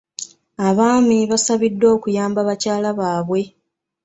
Abaami 0.67 1.17
baasabiddwa 1.31 1.87
okuyamba 1.95 2.39
bakyala 2.47 2.89
baabwe. 2.99 3.41